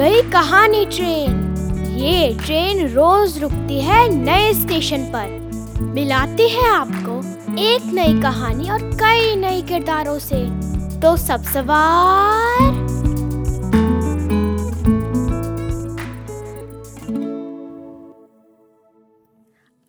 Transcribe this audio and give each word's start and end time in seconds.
कहानी 0.00 0.86
ट्रेन। 0.86 1.54
ये 1.98 2.38
ट्रेन 2.44 2.88
रोज 2.88 3.38
रुकती 3.38 3.80
है 3.80 4.08
नए 4.08 4.54
स्टेशन 4.54 4.98
पर। 5.02 5.50
मिलाती 5.82 6.48
है 6.48 6.68
आपको 6.70 7.20
एक 7.60 7.82
नई 7.84 8.22
कहानी 8.22 8.70
और 8.70 8.82
कई 8.82 9.36
नए 9.36 9.62
किरदारों 9.62 10.18
से। 10.18 10.44
तो 11.00 11.16
सब 11.16 11.42
सवार। 11.42 12.62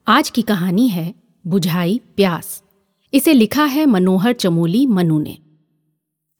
आज 0.07 0.29
की 0.29 0.41
कहानी 0.41 0.87
है 0.87 1.15
बुझाई 1.47 2.01
प्यास। 2.15 2.63
इसे 3.13 3.33
लिखा 3.33 3.63
है 3.63 3.85
मनोहर 3.85 4.33
चमोली 4.33 4.85
मनु 4.85 5.19
ने। 5.19 5.37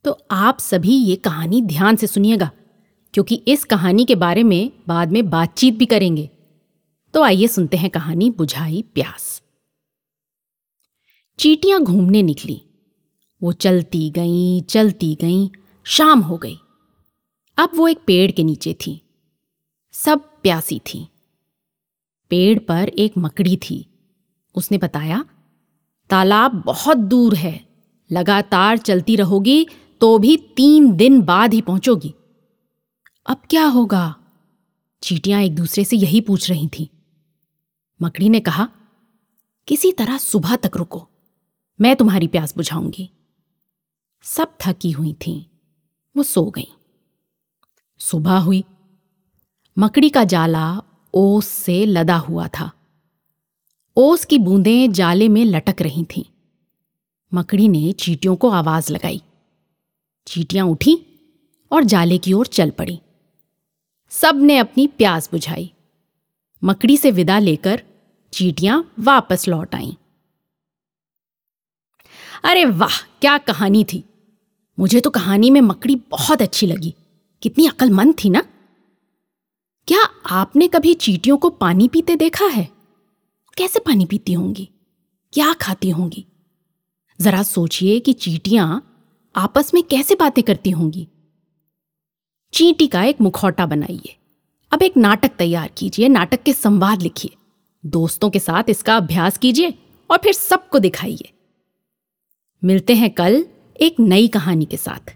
तो 0.06 0.18
आप 0.32 0.60
सभी 0.60 0.96
ये 0.96 1.16
कहानी 1.16 1.62
ध्यान 1.62 1.96
से 1.96 2.08
सुनिएगा। 2.08 2.50
क्योंकि 3.14 3.36
इस 3.36 3.64
कहानी 3.66 4.06
के 4.06 4.16
बारे 4.16 4.44
में 4.44 4.72
बाद 4.88 5.12
में 5.12 5.30
बातचीत 5.30 5.74
भी 5.74 5.86
करेंगे। 5.86 6.30
तो 7.14 7.22
आइए 7.22 7.48
सुनते 7.48 7.78
हैं 7.78 7.90
कहानी 7.90 8.30
बुझाई 8.30 8.82
प्यास। 8.94 9.42
चीटियाँ 11.40 11.82
घूमने 11.82 12.22
निकली। 12.22 12.62
वो 13.44 13.52
चलती 13.52 14.10
गईं 14.10 14.62
चलती 14.62 15.18
गईं, 15.22 15.50
शाम 15.84 16.20
हो 16.20 16.38
गई। 16.38 16.58
अब 17.58 17.72
वो 17.76 17.88
एक 17.88 18.00
पेड़ 18.08 18.32
के 18.32 18.44
नीचे 18.44 18.74
थी। 18.74 19.02
सब 19.92 20.20
प्यासी 20.20 20.80
थी। 20.80 21.08
पेड़ 22.30 22.60
पर 22.60 22.90
एक 22.90 23.14
मकड़ी 23.18 23.58
थी। 23.58 23.86
उसने 24.56 24.78
बताया, 24.78 25.26
तालाब 26.10 26.64
बहुत 26.66 26.98
दूर 26.98 27.36
है। 27.36 27.70
लगातार 28.12 28.78
चलती 28.78 29.16
रहोगी 29.16 29.68
तो 30.02 30.18
भी 30.18 30.38
तीन 30.38 30.92
दिन 30.92 31.22
बाद 31.22 31.54
ही 31.54 31.62
पहुंचोगी। 31.62 32.14
अब 33.30 33.42
क्या 33.50 33.66
होगा? 33.66 34.16
चीटियाँ 35.04 35.42
एक 35.42 35.56
दूसरे 35.56 35.86
से 35.86 35.98
यही 35.98 36.22
पूछ 36.22 36.50
रही 36.50 36.68
थीं। 36.68 36.88
मकड़ी 38.02 38.30
ने 38.30 38.40
कहा, 38.40 38.70
किसी 39.68 39.92
तरह 39.92 40.18
सुबह 40.18 40.56
तक 40.56 40.78
रुको, 40.78 41.08
मैं 41.82 41.96
तुम्हारी 41.96 42.28
प्यास 42.28 42.56
बुझाऊँगी। 42.56 43.10
सब 44.24 44.58
थकी 44.66 44.92
हुई 44.92 45.14
थीं, 45.14 45.46
वो 46.18 46.24
सो 46.24 46.46
गईं। 46.46 46.98
सुबह 47.98 48.38
हुई, 48.38 48.64
मकड़ी 49.80 50.10
का 50.10 50.24
जाला 50.24 50.82
ओस 51.14 51.48
से 51.48 51.86
लदा 51.86 52.18
हुआ 52.18 52.48
था। 52.48 52.72
ओस 53.98 54.26
की 54.26 54.38
बूंदें 54.38 54.92
जाले 54.92 55.28
में 55.28 55.46
लटक 55.46 55.82
रही 55.82 56.04
थीं। 56.04 56.24
मकड़ी 57.34 57.68
ने 57.68 57.92
चीटियों 57.92 58.36
को 58.36 58.50
आवाज़ 58.50 58.94
लगाई। 58.94 59.22
चीटियाँ 60.28 60.66
उठी 60.66 61.06
और 61.72 61.84
जाले 61.84 62.18
की 62.18 62.34
ओर 62.34 62.48
चल 62.48 62.70
पड़ी। 62.70 63.02
सबने 64.10 64.58
अपनी 64.58 64.88
प्यास 64.88 65.32
बुझाई। 65.32 65.74
मकड़ी 66.64 66.98
से 66.98 67.12
विदा 67.12 67.40
लेकर 67.40 67.84
चीटियाँ 68.34 68.94
वापस 69.00 69.48
लौट 69.48 69.76
आईं। 69.76 69.94
अरे 72.44 72.66
वाह, 72.66 73.02
क्या 73.22 73.38
कहानी 73.38 73.84
थी। 73.84 74.04
मुझे 74.80 75.00
तो 75.00 75.10
कहानी 75.10 75.50
में 75.50 75.62
मकड़ी 75.62 75.96
बहुत 75.96 76.42
अच्छी 76.42 76.68
लगी। 76.68 76.96
कितनी 77.42 77.68
अक्लमंद 77.68 78.16
थी 78.24 78.30
ना। 78.30 78.42
क्या 79.88 80.04
आपने 80.26 80.68
कभी 80.68 80.94
चीटियों 80.94 81.38
को 81.38 81.50
पानी 81.50 81.88
पीते 81.88 82.16
देखा 82.16 82.46
है? 82.46 82.70
कैसे 83.58 83.80
पानी 83.80 84.06
पीती 84.06 84.34
होंगी? 84.34 84.70
क्या 85.34 85.54
खाती 85.54 85.90
होंगी? 85.90 86.26
जरा 87.22 87.44
सोचिए 87.44 88.00
कि 88.00 88.14
चीटियाँ 88.14 88.86
आपस 89.36 89.74
में 89.74 89.84
कैसे 89.84 90.16
बातें 90.16 90.44
करती 90.44 90.70
होंगी। 90.70 91.08
चींटी 92.54 92.88
का 92.88 93.04
एक 93.04 93.22
मुखौटा 93.22 93.66
बनाइए। 93.66 94.16
अब 94.72 94.82
एक 94.84 94.98
नाटक 94.98 95.32
तैयार 95.38 95.70
कीजिए, 95.78 96.08
नाटक 96.08 96.44
के 96.44 96.54
संवाद 96.54 97.02
लिखिए। 97.02 97.36
दोस्तों 97.86 98.30
के 98.30 98.40
साथ 98.40 98.64
इसका 98.70 98.98
अभ्यास 98.98 99.38
कीजिए 99.38 99.74
और 100.10 100.18
फिर 100.18 100.34
सबको 100.34 100.80
दिखाइए। 100.80 101.30
मिलते 102.64 102.96
हैं 102.96 103.10
कल 103.10 103.46
एक 103.82 104.00
नई 104.00 104.28
कहानी 104.28 104.66
के 104.66 104.78
साथ। 104.78 105.16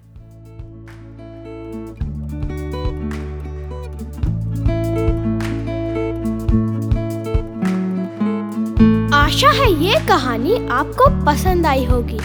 आशा 9.14 9.52
है 9.52 9.72
ये 9.84 10.08
कहानी 10.08 10.56
आपको 10.68 11.10
पसंद 11.26 11.66
आई 11.66 11.86
होगी। 11.86 12.20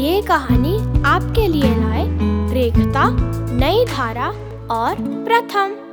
ये 0.00 0.20
कहानी 0.22 0.76
आपके 1.02 1.46
लिए 1.48 1.76
लाए 1.76 2.29
रेखता 2.52 3.04
नई 3.52 3.84
धारा 3.84 4.28
और 4.70 4.94
प्रथम। 5.26 5.89